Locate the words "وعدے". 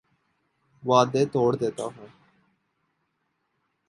0.83-1.23